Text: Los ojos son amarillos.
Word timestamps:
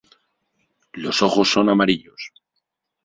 Los 0.93 1.21
ojos 1.21 1.51
son 1.51 1.69
amarillos. 1.69 2.33